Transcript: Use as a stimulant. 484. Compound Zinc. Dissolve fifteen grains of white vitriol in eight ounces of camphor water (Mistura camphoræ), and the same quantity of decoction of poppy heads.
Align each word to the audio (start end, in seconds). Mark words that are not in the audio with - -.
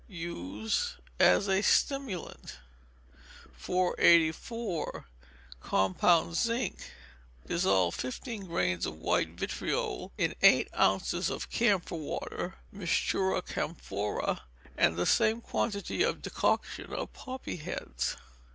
Use 0.07 0.95
as 1.19 1.47
a 1.47 1.61
stimulant. 1.61 2.57
484. 3.53 5.05
Compound 5.59 6.33
Zinc. 6.35 6.91
Dissolve 7.45 7.93
fifteen 7.93 8.47
grains 8.47 8.87
of 8.87 8.95
white 8.95 9.35
vitriol 9.39 10.11
in 10.17 10.33
eight 10.41 10.69
ounces 10.75 11.29
of 11.29 11.51
camphor 11.51 11.97
water 11.99 12.55
(Mistura 12.73 13.43
camphoræ), 13.43 14.39
and 14.75 14.97
the 14.97 15.05
same 15.05 15.39
quantity 15.39 16.01
of 16.01 16.23
decoction 16.23 16.91
of 16.91 17.13
poppy 17.13 17.57
heads. 17.57 18.17